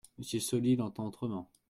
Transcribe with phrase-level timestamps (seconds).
[0.17, 1.47] Monsieur Sauli l'entend autrement.